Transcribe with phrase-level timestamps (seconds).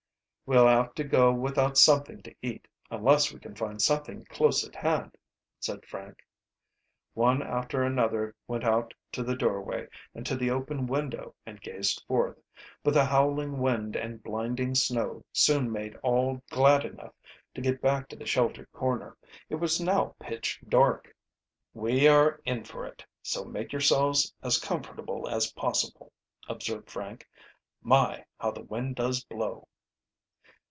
[0.53, 4.75] "We'll have to go without something to eat, unless we can find something close at
[4.75, 5.15] hand,"
[5.61, 6.25] said Frank.
[7.13, 12.03] One after another went out to the doorway and to the open window and gazed
[12.05, 12.37] forth.
[12.83, 17.13] But the howling wind and blinding snow soon made all glad enough
[17.55, 19.15] to get back to the sheltered corner.
[19.49, 21.15] It was now pitch dark.
[21.73, 26.11] "We are in for it, so make yourselves as comfortable as possible,"
[26.49, 27.25] observed Frank.
[27.81, 29.69] "My, how the wind does blow!"